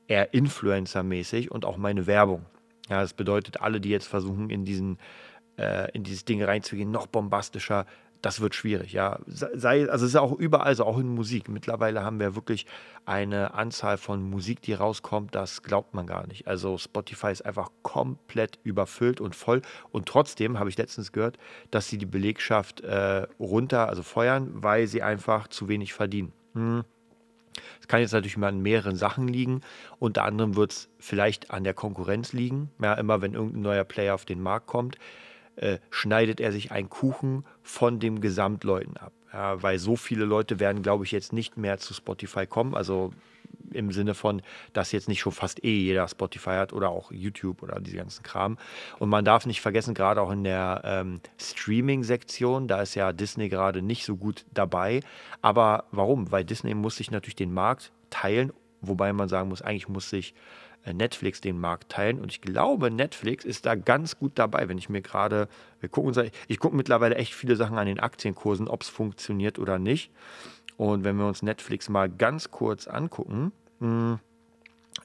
eher 0.08 0.34
Influencer-mäßig 0.34 1.52
und 1.52 1.66
auch 1.66 1.78
meine 1.78 2.08
Werbung. 2.08 2.46
Ja, 2.90 3.02
das 3.02 3.14
bedeutet, 3.14 3.62
alle, 3.62 3.82
die 3.82 3.90
jetzt 3.90 4.08
versuchen, 4.08 4.50
in, 4.50 4.66
diesen, 4.66 5.00
äh, 5.58 5.92
in 5.92 6.04
dieses 6.04 6.26
Ding 6.26 6.44
reinzugehen, 6.44 6.92
noch 6.92 7.08
bombastischer, 7.08 7.86
das 8.22 8.42
wird 8.42 8.56
schwierig. 8.56 8.94
Ja, 8.94 9.20
sei, 9.28 9.90
also 9.90 10.06
es 10.06 10.12
ist 10.12 10.16
auch 10.16 10.32
überall, 10.34 10.66
also 10.66 10.86
auch 10.86 10.98
in 10.98 11.08
Musik. 11.08 11.48
Mittlerweile 11.50 12.04
haben 12.04 12.20
wir 12.20 12.36
wirklich 12.36 12.66
eine 13.06 13.54
Anzahl 13.54 13.98
von 13.98 14.22
Musik, 14.24 14.62
die 14.62 14.74
rauskommt, 14.74 15.36
das 15.36 15.62
glaubt 15.62 15.94
man 15.94 16.08
gar 16.08 16.26
nicht. 16.28 16.48
Also 16.48 16.78
Spotify 16.78 17.32
ist 17.32 17.46
einfach 17.46 17.70
komplett 17.84 18.60
überfüllt 18.64 19.22
und 19.22 19.36
voll. 19.36 19.62
Und 19.92 20.08
trotzdem 20.08 20.60
habe 20.60 20.70
ich 20.70 20.78
letztens 20.78 21.12
gehört, 21.12 21.38
dass 21.72 21.88
sie 21.88 21.98
die 21.98 22.06
Belegschaft 22.06 22.82
äh, 22.82 23.28
runter, 23.40 23.88
also 23.90 24.02
feuern, 24.02 24.50
weil 24.54 24.88
sie 24.88 25.04
einfach 25.04 25.48
zu 25.48 25.68
wenig 25.68 25.94
verdienen. 25.94 26.34
Hm. 26.54 26.84
Es 27.80 27.88
kann 27.88 28.02
jetzt 28.02 28.12
natürlich 28.12 28.38
mal 28.38 28.50
an 28.50 28.62
mehreren 28.62 28.96
Sachen 28.96 29.28
liegen. 29.28 29.62
Unter 30.00 30.24
anderem 30.24 30.56
wird 30.56 30.72
es 30.72 30.90
vielleicht 31.00 31.52
an 31.52 31.64
der 31.64 31.74
Konkurrenz 31.74 32.34
liegen. 32.34 32.72
Ja, 32.82 32.94
immer 32.96 33.22
wenn 33.22 33.34
irgendein 33.34 33.62
neuer 33.62 33.84
Player 33.84 34.16
auf 34.16 34.26
den 34.26 34.42
Markt 34.42 34.68
kommt, 34.68 34.98
äh, 35.56 35.80
schneidet 35.90 36.40
er 36.40 36.52
sich 36.52 36.72
einen 36.72 36.90
Kuchen 36.90 37.46
von 37.62 38.00
dem 38.00 38.22
Gesamtleuten 38.22 38.98
ab. 38.98 39.14
Ja, 39.34 39.62
weil 39.62 39.80
so 39.80 39.96
viele 39.96 40.26
Leute 40.26 40.60
werden, 40.60 40.82
glaube 40.82 41.04
ich, 41.04 41.12
jetzt 41.12 41.34
nicht 41.34 41.58
mehr 41.58 41.78
zu 41.78 41.94
Spotify 41.94 42.48
kommen. 42.48 42.74
Also 42.74 43.12
im 43.72 43.92
Sinne 43.92 44.14
von, 44.14 44.42
dass 44.74 44.92
jetzt 44.92 45.08
nicht 45.08 45.20
schon 45.20 45.32
fast 45.32 45.64
eh 45.64 45.78
jeder 45.78 46.08
Spotify 46.08 46.52
hat 46.52 46.74
oder 46.74 46.90
auch 46.90 47.12
YouTube 47.12 47.62
oder 47.64 47.80
diese 47.80 47.98
ganzen 47.98 48.24
Kram. 48.24 48.58
Und 49.00 49.10
man 49.10 49.26
darf 49.26 49.46
nicht 49.46 49.62
vergessen, 49.62 49.94
gerade 49.94 50.22
auch 50.22 50.32
in 50.32 50.44
der 50.44 50.82
ähm, 50.86 51.20
Streaming-Sektion, 51.40 52.68
da 52.68 52.82
ist 52.82 52.96
ja 52.96 53.12
Disney 53.14 53.50
gerade 53.50 53.82
nicht 53.82 54.06
so 54.06 54.16
gut 54.16 54.46
dabei. 54.54 55.02
Aber 55.42 55.86
warum? 55.92 56.32
Weil 56.32 56.46
Disney 56.46 56.74
muss 56.74 56.98
sich 56.98 57.12
natürlich 57.12 57.36
den 57.36 57.54
Markt 57.54 57.92
teilen, 58.10 58.54
wobei 58.82 59.12
man 59.14 59.30
sagen 59.30 59.50
muss, 59.50 59.62
eigentlich 59.62 59.90
muss 59.90 60.10
sich 60.10 60.34
Netflix 60.94 61.42
den 61.42 61.60
Markt 61.60 61.92
teilen. 61.92 62.20
Und 62.20 62.32
ich 62.32 62.42
glaube, 62.42 62.92
Netflix 62.92 63.46
ist 63.46 63.66
da 63.66 63.76
ganz 63.76 64.18
gut 64.18 64.34
dabei, 64.36 64.70
wenn 64.70 64.78
ich 64.78 64.90
mir 64.90 65.02
gerade, 65.02 65.48
wir 65.80 65.90
gucken 65.90 66.14
uns, 66.16 66.32
ich 66.48 66.60
gucke 66.60 66.76
mittlerweile 66.76 67.16
echt 67.16 67.34
viele 67.34 67.56
Sachen 67.56 67.78
an 67.78 67.88
den 67.88 68.00
Aktienkursen, 68.00 68.68
ob 68.68 68.84
es 68.84 68.90
funktioniert 68.90 69.60
oder 69.60 69.80
nicht. 69.80 70.12
Und 70.78 71.04
wenn 71.04 71.18
wir 71.18 71.28
uns 71.28 71.42
Netflix 71.42 71.90
mal 71.90 72.10
ganz 72.10 72.52
kurz 72.52 72.88
angucken, 72.88 73.52
hm, 73.80 74.20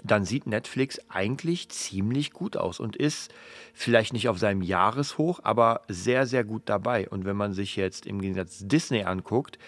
dann 0.03 0.25
sieht 0.25 0.47
Netflix 0.47 1.01
eigentlich 1.09 1.69
ziemlich 1.69 2.33
gut 2.33 2.57
aus 2.57 2.81
und 2.81 2.97
ist 2.97 3.33
vielleicht 3.75 4.13
nicht 4.13 4.29
auf 4.29 4.39
seinem 4.39 4.63
Jahreshoch, 4.63 5.41
aber 5.43 5.83
sehr, 5.89 6.27
sehr 6.27 6.45
gut 6.45 6.63
dabei. 6.67 7.09
Und 7.09 7.25
wenn 7.25 7.37
man 7.37 7.53
sich 7.53 7.77
jetzt 7.77 8.07
im 8.07 8.21
Gegensatz 8.21 8.61
Disney 8.67 9.03
anguckt, 9.03 9.59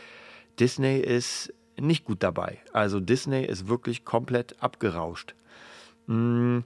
Disney 0.59 0.99
ist 0.99 1.53
nicht 1.77 2.05
gut 2.05 2.23
dabei. 2.23 2.59
Also 2.73 3.01
Disney 3.01 3.45
ist 3.45 3.69
wirklich 3.69 4.05
komplett 4.05 4.63
abgerauscht. 4.63 5.35
Und 6.07 6.65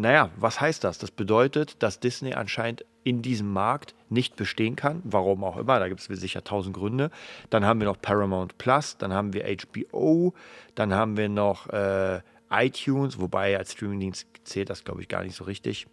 naja, 0.00 0.30
was 0.36 0.60
heißt 0.60 0.84
das? 0.84 0.98
Das 0.98 1.10
bedeutet, 1.10 1.82
dass 1.82 2.00
Disney 2.00 2.34
anscheinend 2.34 2.84
in 3.02 3.22
diesem 3.22 3.52
Markt 3.52 3.94
nicht 4.08 4.36
bestehen 4.36 4.76
kann, 4.76 5.02
warum 5.04 5.44
auch 5.44 5.56
immer, 5.56 5.78
da 5.78 5.88
gibt 5.88 6.00
es 6.00 6.20
sicher 6.20 6.42
tausend 6.42 6.74
Gründe. 6.74 7.10
Dann 7.50 7.64
haben 7.64 7.80
wir 7.80 7.86
noch 7.86 8.00
Paramount 8.00 8.56
Plus, 8.58 8.96
dann 8.96 9.12
haben 9.12 9.32
wir 9.32 9.44
HBO, 9.44 10.32
dann 10.74 10.94
haben 10.94 11.16
wir 11.16 11.28
noch 11.28 11.68
äh, 11.68 12.20
iTunes, 12.50 13.20
wobei 13.20 13.56
als 13.58 13.72
Streamingdienst 13.72 14.26
zählt 14.44 14.70
das, 14.70 14.84
glaube 14.84 15.02
ich, 15.02 15.08
gar 15.08 15.22
nicht 15.22 15.34
so 15.34 15.44
richtig. 15.44 15.86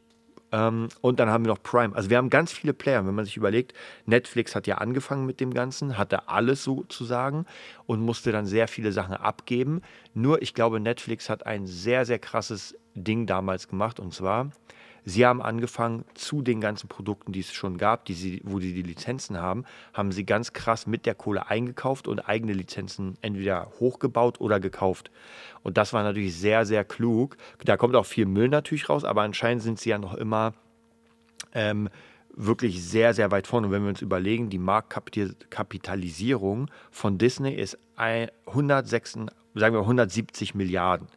Ähm, 0.52 0.90
und 1.02 1.20
dann 1.20 1.30
haben 1.30 1.46
wir 1.46 1.50
noch 1.50 1.64
Prime. 1.64 1.96
Also 1.96 2.10
wir 2.10 2.18
haben 2.18 2.30
ganz 2.30 2.52
viele 2.52 2.74
Player. 2.74 3.06
Wenn 3.06 3.16
man 3.16 3.26
sich 3.26 3.38
überlegt, 3.38 3.74
Netflix 4.06 4.56
hat 4.56 4.68
ja 4.68 4.80
angefangen 4.80 5.26
mit 5.26 5.40
dem 5.40 5.54
Ganzen, 5.54 5.98
hatte 5.98 6.28
alles 6.28 6.64
sozusagen 6.64 7.46
und 7.86 8.02
musste 8.02 8.32
dann 8.32 8.46
sehr 8.46 8.68
viele 8.68 8.92
Sachen 8.92 9.14
abgeben. 9.14 9.82
Nur 10.14 10.42
ich 10.42 10.54
glaube, 10.54 10.80
Netflix 10.80 11.30
hat 11.30 11.46
ein 11.46 11.68
sehr, 11.68 12.06
sehr 12.06 12.20
krasses 12.20 12.76
Ding 12.96 13.26
damals 13.26 13.68
gemacht 13.68 14.00
und 14.00 14.14
zwar, 14.14 14.52
Sie 15.04 15.26
haben 15.26 15.42
angefangen, 15.42 16.06
zu 16.14 16.42
den 16.42 16.62
ganzen 16.62 16.88
Produkten, 16.88 17.32
die 17.32 17.40
es 17.40 17.52
schon 17.52 17.78
gab, 17.78 18.06
die 18.06 18.14
sie, 18.14 18.42
wo 18.44 18.60
sie 18.60 18.74
die 18.74 18.84
Lizenzen 18.84 19.40
haben, 19.40 19.66
haben 19.94 20.12
sie 20.12 20.26
ganz 20.26 20.54
krass 20.54 20.86
mit 20.86 21.06
der 21.06 21.16
Kohle 21.16 21.50
eingekauft 21.50 22.08
und 22.08 22.20
eigene 22.20 22.54
Lizenzen 22.54 23.18
entweder 23.22 23.72
hochgebaut 23.80 24.40
oder 24.40 24.60
gekauft. 24.60 25.10
Und 25.64 25.78
das 25.78 25.94
war 25.94 26.04
natürlich 26.04 26.36
sehr, 26.36 26.66
sehr 26.66 26.84
klug. 26.84 27.38
Da 27.66 27.78
kommt 27.78 27.96
auch 27.96 28.06
viel 28.06 28.26
Müll 28.26 28.50
natürlich 28.50 28.90
raus, 28.90 29.04
aber 29.04 29.24
anscheinend 29.24 29.64
sind 29.64 29.80
sie 29.80 29.90
ja 29.90 29.98
noch 29.98 30.14
immer 30.14 30.54
ähm, 31.54 31.90
wirklich 32.36 32.84
sehr, 32.84 33.14
sehr 33.14 33.32
weit 33.32 33.48
vorne. 33.48 33.68
Und 33.68 33.74
wenn 33.74 33.84
wir 33.84 33.90
uns 33.90 34.02
überlegen, 34.02 34.50
die 34.50 34.58
Marktkapitalisierung 34.58 36.70
von 36.90 37.18
Disney 37.18 37.54
ist 37.54 37.78
106, 37.96 39.20
sagen 39.56 39.76
wir 39.76 39.82
170 39.82 40.56
Milliarden. 40.56 41.08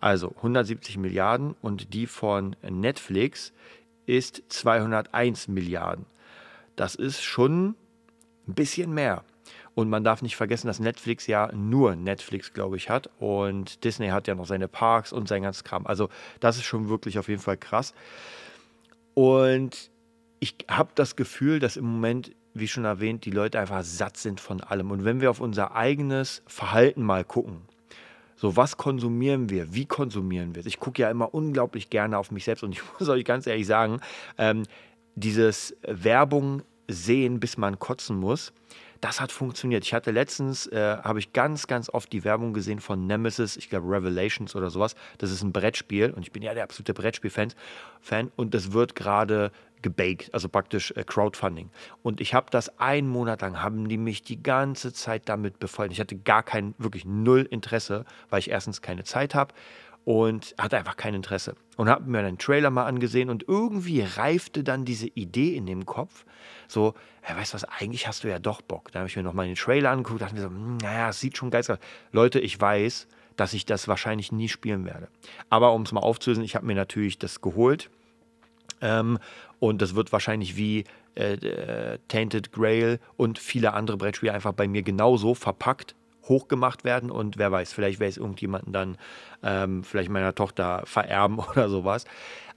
Also 0.00 0.32
170 0.36 0.98
Milliarden 0.98 1.54
und 1.60 1.92
die 1.94 2.06
von 2.06 2.56
Netflix 2.62 3.52
ist 4.06 4.42
201 4.48 5.48
Milliarden. 5.48 6.06
Das 6.76 6.94
ist 6.94 7.22
schon 7.22 7.74
ein 8.46 8.54
bisschen 8.54 8.94
mehr. 8.94 9.24
Und 9.74 9.88
man 9.88 10.02
darf 10.02 10.22
nicht 10.22 10.36
vergessen, 10.36 10.66
dass 10.66 10.80
Netflix 10.80 11.26
ja 11.26 11.52
nur 11.52 11.94
Netflix, 11.94 12.52
glaube 12.52 12.76
ich, 12.76 12.90
hat. 12.90 13.10
Und 13.18 13.84
Disney 13.84 14.08
hat 14.08 14.26
ja 14.26 14.34
noch 14.34 14.46
seine 14.46 14.66
Parks 14.66 15.12
und 15.12 15.28
sein 15.28 15.42
ganzes 15.42 15.62
Kram. 15.62 15.86
Also 15.86 16.08
das 16.40 16.56
ist 16.56 16.64
schon 16.64 16.88
wirklich 16.88 17.18
auf 17.18 17.28
jeden 17.28 17.40
Fall 17.40 17.56
krass. 17.56 17.94
Und 19.14 19.90
ich 20.40 20.56
habe 20.68 20.90
das 20.94 21.16
Gefühl, 21.16 21.58
dass 21.58 21.76
im 21.76 21.84
Moment, 21.84 22.32
wie 22.54 22.68
schon 22.68 22.84
erwähnt, 22.84 23.24
die 23.24 23.30
Leute 23.30 23.58
einfach 23.58 23.82
satt 23.82 24.16
sind 24.16 24.40
von 24.40 24.60
allem. 24.60 24.90
Und 24.90 25.04
wenn 25.04 25.20
wir 25.20 25.30
auf 25.30 25.40
unser 25.40 25.74
eigenes 25.74 26.42
Verhalten 26.46 27.02
mal 27.02 27.24
gucken, 27.24 27.62
so, 28.36 28.56
was 28.56 28.76
konsumieren 28.76 29.50
wir? 29.50 29.74
Wie 29.74 29.86
konsumieren 29.86 30.54
wir 30.54 30.60
es? 30.60 30.66
Ich 30.66 30.78
gucke 30.78 31.02
ja 31.02 31.10
immer 31.10 31.34
unglaublich 31.34 31.90
gerne 31.90 32.16
auf 32.18 32.30
mich 32.30 32.44
selbst 32.44 32.62
und 32.62 32.72
ich 32.72 32.82
muss 32.98 33.08
euch 33.08 33.24
ganz 33.24 33.46
ehrlich 33.46 33.66
sagen, 33.66 34.00
ähm, 34.38 34.62
dieses 35.16 35.76
Werbung 35.82 36.62
sehen, 36.86 37.40
bis 37.40 37.56
man 37.56 37.78
kotzen 37.78 38.16
muss, 38.16 38.52
das 39.00 39.20
hat 39.20 39.30
funktioniert. 39.30 39.84
Ich 39.84 39.94
hatte 39.94 40.10
letztens, 40.10 40.66
äh, 40.68 40.96
habe 41.02 41.18
ich 41.18 41.32
ganz, 41.32 41.66
ganz 41.66 41.88
oft 41.88 42.12
die 42.12 42.24
Werbung 42.24 42.52
gesehen 42.52 42.80
von 42.80 43.06
Nemesis, 43.06 43.56
ich 43.56 43.70
glaube 43.70 43.88
Revelations 43.88 44.56
oder 44.56 44.70
sowas. 44.70 44.94
Das 45.18 45.30
ist 45.30 45.42
ein 45.42 45.52
Brettspiel 45.52 46.10
und 46.10 46.22
ich 46.22 46.32
bin 46.32 46.42
ja 46.42 46.54
der 46.54 46.64
absolute 46.64 46.94
Brettspiel-Fan 46.94 47.52
Fan, 48.00 48.32
und 48.36 48.54
das 48.54 48.72
wird 48.72 48.94
gerade 48.94 49.52
gebaked, 49.82 50.32
also 50.32 50.48
praktisch 50.48 50.92
äh, 50.92 51.04
Crowdfunding. 51.04 51.70
Und 52.02 52.20
ich 52.20 52.34
habe 52.34 52.46
das 52.50 52.78
einen 52.78 53.08
Monat 53.08 53.42
lang, 53.42 53.62
haben 53.62 53.88
die 53.88 53.98
mich 53.98 54.22
die 54.22 54.42
ganze 54.42 54.92
Zeit 54.92 55.28
damit 55.28 55.58
befeuert. 55.58 55.92
Ich 55.92 56.00
hatte 56.00 56.16
gar 56.16 56.42
kein, 56.42 56.74
wirklich 56.78 57.04
null 57.04 57.46
Interesse, 57.50 58.04
weil 58.30 58.40
ich 58.40 58.50
erstens 58.50 58.82
keine 58.82 59.04
Zeit 59.04 59.34
habe 59.34 59.54
und 60.04 60.54
hatte 60.58 60.78
einfach 60.78 60.96
kein 60.96 61.14
Interesse. 61.14 61.54
Und 61.76 61.88
habe 61.88 62.10
mir 62.10 62.20
einen 62.20 62.38
Trailer 62.38 62.70
mal 62.70 62.86
angesehen 62.86 63.30
und 63.30 63.46
irgendwie 63.46 64.00
reifte 64.00 64.64
dann 64.64 64.84
diese 64.84 65.06
Idee 65.08 65.54
in 65.54 65.66
dem 65.66 65.86
Kopf, 65.86 66.24
so, 66.66 66.94
ja, 67.28 67.36
weißt 67.36 67.52
du 67.52 67.54
was, 67.56 67.64
eigentlich 67.64 68.08
hast 68.08 68.24
du 68.24 68.28
ja 68.28 68.38
doch 68.38 68.62
Bock. 68.62 68.90
Da 68.92 69.00
habe 69.00 69.08
ich 69.08 69.16
mir 69.16 69.22
nochmal 69.22 69.46
den 69.46 69.54
Trailer 69.54 69.90
angeguckt, 69.90 70.22
dachte 70.22 70.34
mir 70.34 70.40
so, 70.40 70.48
hm, 70.48 70.78
naja, 70.78 71.10
es 71.10 71.20
sieht 71.20 71.36
schon 71.36 71.50
geil 71.50 71.62
aus. 71.68 71.78
Leute, 72.10 72.40
ich 72.40 72.58
weiß, 72.60 73.06
dass 73.36 73.52
ich 73.52 73.66
das 73.66 73.86
wahrscheinlich 73.86 74.32
nie 74.32 74.48
spielen 74.48 74.84
werde. 74.84 75.08
Aber 75.50 75.72
um 75.72 75.82
es 75.82 75.92
mal 75.92 76.00
aufzulösen, 76.00 76.42
ich 76.42 76.56
habe 76.56 76.66
mir 76.66 76.74
natürlich 76.74 77.18
das 77.18 77.40
geholt 77.40 77.90
ähm, 78.80 79.18
und 79.60 79.82
das 79.82 79.94
wird 79.94 80.12
wahrscheinlich 80.12 80.56
wie 80.56 80.84
äh, 81.14 81.34
äh, 81.34 81.98
Tainted 82.08 82.52
Grail 82.52 83.00
und 83.16 83.38
viele 83.38 83.74
andere 83.74 83.96
Brettspiele 83.96 84.32
einfach 84.32 84.52
bei 84.52 84.68
mir 84.68 84.82
genauso 84.82 85.34
verpackt 85.34 85.94
hochgemacht 86.28 86.84
werden 86.84 87.10
und 87.10 87.38
wer 87.38 87.50
weiß, 87.50 87.72
vielleicht 87.72 88.00
werde 88.00 88.10
ich 88.10 88.16
es 88.16 88.20
irgendjemanden 88.20 88.72
dann, 88.72 88.98
ähm, 89.42 89.82
vielleicht 89.82 90.10
meiner 90.10 90.34
Tochter 90.34 90.82
vererben 90.84 91.38
oder 91.52 91.68
sowas. 91.68 92.04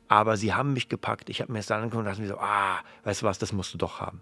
Aber 0.08 0.36
sie 0.36 0.54
haben 0.54 0.74
mich 0.74 0.90
gepackt, 0.90 1.30
ich 1.30 1.42
habe 1.42 1.54
mir 1.54 1.60
das 1.60 1.68
dann 1.68 1.84
angeguckt 1.84 2.00
und 2.00 2.06
dachte 2.06 2.22
mir 2.22 2.28
so, 2.28 2.38
ah, 2.38 2.80
weißt 3.06 3.22
du 3.22 3.26
was, 3.26 3.40
das 3.40 3.54
musst 3.54 3.74
du 3.74 3.78
doch 3.78 4.02
haben. 4.02 4.22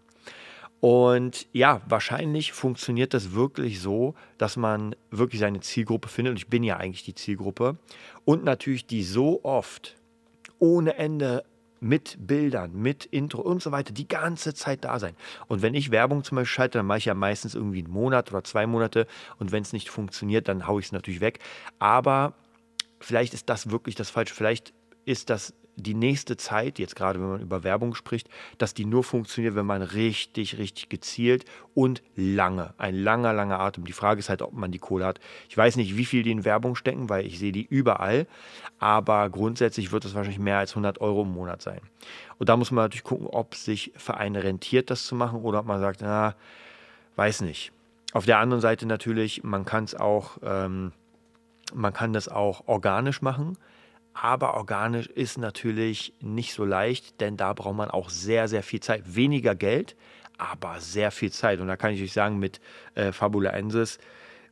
Und 0.81 1.47
ja, 1.51 1.81
wahrscheinlich 1.87 2.53
funktioniert 2.53 3.13
das 3.13 3.33
wirklich 3.33 3.81
so, 3.81 4.13
dass 4.37 4.55
man 4.55 4.95
wirklich 5.11 5.41
seine 5.41 5.59
Zielgruppe 5.59 6.07
findet. 6.07 6.31
Und 6.31 6.37
ich 6.37 6.47
bin 6.47 6.63
ja 6.63 6.77
eigentlich 6.77 7.03
die 7.03 7.15
Zielgruppe. 7.15 7.77
Und 8.23 8.45
natürlich 8.45 8.85
die 8.85 9.03
so 9.03 9.43
oft 9.43 9.97
ohne 10.57 10.95
Ende 10.95 11.43
mit 11.79 12.17
Bildern, 12.19 12.73
mit 12.73 13.05
Intro 13.05 13.41
und 13.41 13.61
so 13.61 13.71
weiter 13.71 13.93
die 13.93 14.07
ganze 14.07 14.53
Zeit 14.53 14.83
da 14.83 14.99
sein. 14.99 15.15
Und 15.47 15.61
wenn 15.61 15.73
ich 15.73 15.91
Werbung 15.91 16.23
zum 16.23 16.37
Beispiel 16.37 16.53
schalte, 16.53 16.79
dann 16.79 16.85
mache 16.85 16.99
ich 16.99 17.05
ja 17.05 17.13
meistens 17.13 17.55
irgendwie 17.55 17.79
einen 17.79 17.91
Monat 17.91 18.31
oder 18.31 18.43
zwei 18.43 18.67
Monate 18.67 19.07
und 19.37 19.51
wenn 19.51 19.63
es 19.63 19.73
nicht 19.73 19.89
funktioniert, 19.89 20.47
dann 20.47 20.67
haue 20.67 20.79
ich 20.79 20.87
es 20.87 20.91
natürlich 20.91 21.21
weg. 21.21 21.39
Aber 21.79 22.33
vielleicht 22.99 23.33
ist 23.33 23.49
das 23.49 23.71
wirklich 23.71 23.95
das 23.95 24.09
Falsche. 24.09 24.33
Vielleicht 24.33 24.73
ist 25.05 25.29
das 25.29 25.53
die 25.81 25.93
nächste 25.93 26.37
Zeit, 26.37 26.79
jetzt 26.79 26.95
gerade 26.95 27.19
wenn 27.19 27.29
man 27.29 27.41
über 27.41 27.63
Werbung 27.63 27.95
spricht, 27.95 28.29
dass 28.57 28.73
die 28.73 28.85
nur 28.85 29.03
funktioniert, 29.03 29.55
wenn 29.55 29.65
man 29.65 29.81
richtig, 29.81 30.57
richtig 30.57 30.89
gezielt 30.89 31.45
und 31.73 32.01
lange, 32.15 32.73
ein 32.77 32.95
langer, 32.95 33.33
langer 33.33 33.59
Atem. 33.59 33.85
Die 33.85 33.93
Frage 33.93 34.19
ist 34.19 34.29
halt, 34.29 34.41
ob 34.41 34.53
man 34.53 34.71
die 34.71 34.79
Kohle 34.79 35.05
hat. 35.05 35.19
Ich 35.49 35.57
weiß 35.57 35.75
nicht, 35.75 35.97
wie 35.97 36.05
viel 36.05 36.23
die 36.23 36.31
in 36.31 36.45
Werbung 36.45 36.75
stecken, 36.75 37.09
weil 37.09 37.25
ich 37.25 37.39
sehe 37.39 37.51
die 37.51 37.65
überall, 37.65 38.27
aber 38.79 39.29
grundsätzlich 39.29 39.91
wird 39.91 40.05
es 40.05 40.15
wahrscheinlich 40.15 40.39
mehr 40.39 40.57
als 40.57 40.71
100 40.71 41.01
Euro 41.01 41.23
im 41.23 41.31
Monat 41.31 41.61
sein. 41.61 41.81
Und 42.37 42.49
da 42.49 42.57
muss 42.57 42.71
man 42.71 42.85
natürlich 42.85 43.03
gucken, 43.03 43.27
ob 43.27 43.55
sich 43.55 43.91
für 43.95 44.17
einen 44.17 44.35
rentiert, 44.35 44.89
das 44.89 45.05
zu 45.05 45.15
machen 45.15 45.41
oder 45.41 45.59
ob 45.59 45.65
man 45.65 45.79
sagt, 45.79 46.01
na, 46.01 46.35
weiß 47.15 47.41
nicht. 47.41 47.71
Auf 48.13 48.25
der 48.25 48.39
anderen 48.39 48.61
Seite 48.61 48.85
natürlich, 48.85 49.43
man 49.43 49.65
kann 49.65 49.83
es 49.83 49.93
auch, 49.93 50.37
ähm, 50.41 50.93
man 51.73 51.93
kann 51.93 52.13
das 52.13 52.27
auch 52.27 52.67
organisch 52.67 53.21
machen 53.21 53.57
aber 54.13 54.55
organisch 54.55 55.07
ist 55.07 55.37
natürlich 55.37 56.13
nicht 56.19 56.53
so 56.53 56.65
leicht, 56.65 57.21
denn 57.21 57.37
da 57.37 57.53
braucht 57.53 57.75
man 57.75 57.89
auch 57.89 58.09
sehr, 58.09 58.47
sehr 58.47 58.63
viel 58.63 58.79
Zeit. 58.79 59.15
Weniger 59.15 59.55
Geld, 59.55 59.95
aber 60.37 60.79
sehr 60.79 61.11
viel 61.11 61.31
Zeit. 61.31 61.59
Und 61.59 61.67
da 61.67 61.77
kann 61.77 61.93
ich 61.93 62.01
euch 62.01 62.13
sagen, 62.13 62.39
mit 62.39 62.59
äh, 62.95 63.11
Fabulaensis 63.11 63.99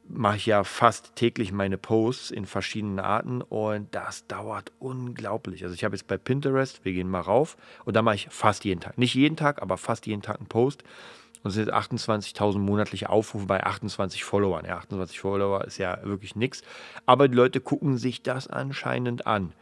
mache 0.10 0.38
ich 0.38 0.46
ja 0.46 0.64
fast 0.64 1.16
täglich 1.16 1.52
meine 1.52 1.78
Posts 1.78 2.32
in 2.32 2.46
verschiedenen 2.46 3.00
Arten 3.00 3.42
und 3.42 3.94
das 3.94 4.26
dauert 4.28 4.72
unglaublich. 4.80 5.64
Also 5.64 5.76
ich 5.76 5.84
habe 5.84 5.96
jetzt 5.96 6.08
bei 6.08 6.18
Pinterest, 6.18 6.84
wir 6.86 6.94
gehen 6.94 7.10
mal 7.10 7.22
rauf 7.22 7.58
und 7.86 7.96
da 7.96 8.02
mache 8.02 8.16
ich 8.16 8.28
fast 8.30 8.64
jeden 8.64 8.80
Tag. 8.80 8.98
Nicht 8.98 9.16
jeden 9.16 9.36
Tag, 9.36 9.62
aber 9.62 9.78
fast 9.78 10.08
jeden 10.08 10.22
Tag 10.22 10.38
einen 10.38 10.48
Post. 10.48 10.84
Und 11.44 11.50
es 11.50 11.56
sind 11.56 11.74
28.000 11.74 12.58
monatliche 12.60 13.10
Aufrufe 13.10 13.46
bei 13.46 13.64
28 13.64 14.24
Followern. 14.24 14.66
Ja, 14.66 14.78
28 14.78 15.20
Follower 15.20 15.64
ist 15.66 15.78
ja 15.78 16.00
wirklich 16.04 16.36
nichts. 16.36 16.62
Aber 17.06 17.28
die 17.28 17.36
Leute 17.36 17.62
gucken 17.62 17.98
sich 17.98 18.24
das 18.24 18.48
anscheinend 18.48 19.28
an. 19.28 19.54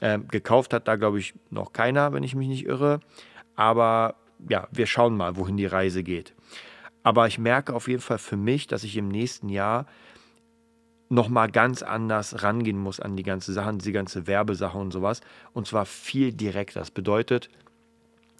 Ähm, 0.00 0.28
gekauft 0.28 0.72
hat 0.72 0.88
da, 0.88 0.96
glaube 0.96 1.18
ich, 1.18 1.34
noch 1.50 1.72
keiner, 1.72 2.12
wenn 2.12 2.22
ich 2.22 2.34
mich 2.34 2.48
nicht 2.48 2.66
irre. 2.66 3.00
Aber 3.54 4.16
ja, 4.48 4.68
wir 4.70 4.86
schauen 4.86 5.16
mal, 5.16 5.36
wohin 5.36 5.56
die 5.56 5.66
Reise 5.66 6.02
geht. 6.02 6.34
Aber 7.02 7.26
ich 7.26 7.38
merke 7.38 7.74
auf 7.74 7.88
jeden 7.88 8.02
Fall 8.02 8.18
für 8.18 8.36
mich, 8.36 8.66
dass 8.66 8.84
ich 8.84 8.96
im 8.96 9.08
nächsten 9.08 9.48
Jahr 9.48 9.86
nochmal 11.08 11.50
ganz 11.50 11.82
anders 11.82 12.42
rangehen 12.42 12.78
muss 12.78 12.98
an 12.98 13.16
die 13.16 13.22
ganze 13.22 13.52
Sache, 13.52 13.76
die 13.76 13.92
ganze 13.92 14.26
Werbesache 14.26 14.78
und 14.78 14.92
sowas. 14.92 15.20
Und 15.52 15.66
zwar 15.66 15.84
viel 15.84 16.32
direkter. 16.32 16.80
Das 16.80 16.90
bedeutet, 16.90 17.50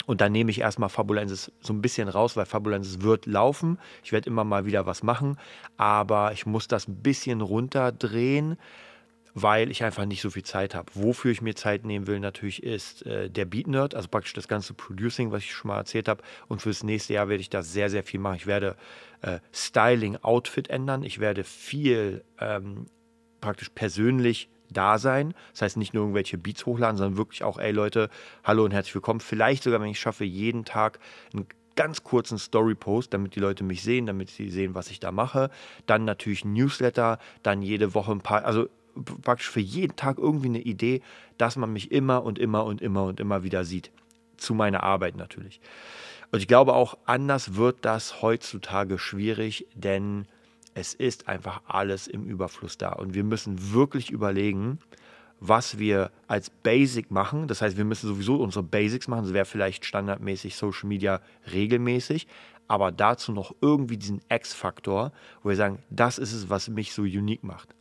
und 0.06 0.21
dann 0.21 0.32
nehme 0.32 0.50
ich 0.50 0.61
erstmal 0.61 0.88
Fabulensis 0.88 1.52
so 1.61 1.73
ein 1.73 1.82
bisschen 1.82 2.09
raus, 2.09 2.37
weil 2.37 2.47
Fabulensis 2.47 3.02
wird 3.02 3.26
laufen. 3.26 3.78
Ich 4.02 4.12
werde 4.12 4.28
immer 4.28 4.44
mal 4.44 4.66
wieder 4.66 4.87
was 4.87 5.02
machen, 5.02 5.38
aber 5.76 6.32
ich 6.32 6.47
muss 6.47 6.68
das 6.68 6.88
ein 6.88 6.97
bisschen 6.97 7.40
runterdrehen, 7.40 8.56
weil 9.35 9.71
ich 9.71 9.82
einfach 9.82 10.04
nicht 10.04 10.21
so 10.21 10.30
viel 10.30 10.42
Zeit 10.42 10.75
habe. 10.75 10.90
Wofür 10.94 11.30
ich 11.30 11.40
mir 11.40 11.54
Zeit 11.54 11.85
nehmen 11.85 12.06
will, 12.06 12.21
natürlich 12.21 12.62
ist 12.62 13.06
äh, 13.06 13.30
der 13.30 13.47
Beat 13.47 13.66
Nerd, 13.66 13.94
also 13.94 14.09
praktisch 14.09 14.35
das 14.35 14.49
ganze 14.49 14.75
Producing, 14.75 15.32
was 15.32 15.42
ich 15.42 15.52
schon 15.52 15.68
mal 15.68 15.78
erzählt 15.78 16.09
habe. 16.09 16.23
Und 16.49 16.61
fürs 16.61 16.82
nächste 16.82 17.14
Jahr 17.14 17.28
werde 17.28 17.40
ich 17.40 17.50
da 17.50 17.62
sehr, 17.62 17.88
sehr 17.88 18.02
viel 18.02 18.21
machen. 18.21 18.37
Ich 18.37 18.47
werde 18.47 18.76
äh, 19.23 19.38
Styling, 19.52 20.16
Outfit 20.16 20.68
ändern. 20.68 21.02
Ich 21.02 21.18
werde 21.18 21.44
viel 21.44 22.25
ähm, 22.38 22.87
praktisch 23.40 23.71
persönlich 23.71 24.49
da 24.73 24.99
sein. 24.99 25.35
Das 25.52 25.62
heißt 25.62 25.76
nicht 25.76 25.95
nur 25.95 26.05
irgendwelche 26.05 26.38
Beats 26.38 26.67
hochladen, 26.67 26.97
sondern 26.97 27.17
wirklich 27.17 27.45
auch, 27.45 27.59
ey 27.59 27.73
Leute, 27.73 28.11
hallo 28.45 28.64
und 28.64 28.73
herzlich 28.73 28.95
willkommen. 28.95 29.21
Vielleicht 29.21 29.62
sogar, 29.62 29.81
wenn 29.81 29.88
ich 29.88 30.00
schaffe, 30.00 30.25
jeden 30.25 30.64
Tag 30.64 30.99
einen 31.33 31.47
ganz 31.76 32.05
kurzen 32.05 32.38
Story-Post, 32.38 33.14
damit 33.14 33.35
die 33.35 33.41
Leute 33.41 33.64
mich 33.64 33.83
sehen, 33.83 34.07
damit 34.07 34.31
sie 34.31 34.50
sehen, 34.50 34.75
was 34.75 34.91
ich 34.91 35.00
da 35.00 35.12
mache. 35.12 35.50
Dann 35.87 36.05
natürlich 36.05 36.45
Newsletter, 36.45 37.19
dann 37.43 37.62
jede 37.62 37.95
Woche 37.95 38.12
ein 38.12 38.21
paar, 38.21 38.45
also 38.45 38.69
praktisch 39.23 39.50
für 39.50 39.61
jeden 39.61 39.97
Tag 39.97 40.19
irgendwie 40.19 40.49
eine 40.49 40.61
Idee, 40.61 41.02
dass 41.38 41.57
man 41.57 41.73
mich 41.73 41.93
immer 41.93 42.25
und 42.25 42.38
immer 42.38 42.64
und 42.64 42.83
immer 42.83 43.05
und 43.05 43.21
immer 43.21 43.43
wieder 43.43 43.64
sieht. 43.64 43.91
Zu 44.37 44.55
meiner 44.55 44.83
Arbeit 44.83 45.17
natürlich. 45.17 45.61
Und 46.31 46.41
ich 46.41 46.49
glaube 46.49 46.75
auch, 46.75 46.97
anders 47.05 47.55
wird 47.57 47.85
das 47.85 48.23
heutzutage 48.23 48.99
schwierig, 48.99 49.67
denn 49.75 50.26
es 50.75 50.95
ist 50.95 51.29
einfach 51.29 51.62
alles 51.67 52.07
im 52.07 52.25
Überfluss 52.25 52.79
da. 52.79 52.91
Und 52.91 53.14
wir 53.14 53.25
müssen 53.25 53.73
wirklich 53.73 54.11
überlegen, 54.11 54.79
was 55.41 55.79
wir 55.79 56.11
als 56.29 56.50
Basic 56.50 57.11
machen. 57.11 57.49
Das 57.49 57.62
heißt, 57.62 57.76
wir 57.76 57.85
müssen 57.85 58.07
sowieso 58.09 58.37
unsere 58.37 58.62
Basics 58.62 59.09
machen. 59.09 59.25
Das 59.25 59.33
wäre 59.33 59.45
vielleicht 59.45 59.85
standardmäßig 59.85 60.57
Social 60.57 60.88
Media 60.88 61.21
regelmäßig. 61.52 62.29
Aber 62.69 62.93
dazu 62.93 63.33
noch 63.33 63.55
irgendwie 63.61 63.97
diesen 63.97 64.21
X-Faktor, 64.31 65.12
wo 65.43 65.49
wir 65.50 65.57
sagen, 65.57 65.79
das 65.91 66.19
ist 66.19 66.33
es, 66.33 66.49
was 66.49 66.69
mich 66.69 66.93
so 66.93 67.02
unique 67.02 67.43
macht. 67.43 67.75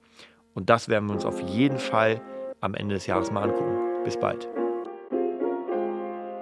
Und 0.53 0.69
das 0.69 0.89
werden 0.89 1.07
wir 1.07 1.13
uns 1.13 1.23
auf 1.23 1.39
jeden 1.39 1.77
Fall 1.77 2.21
am 2.61 2.73
Ende 2.73 2.95
des 2.95 3.05
Jahres 3.05 3.31
mal 3.31 3.43
angucken. 3.43 4.03
Bis 4.03 4.19
bald. 4.19 4.49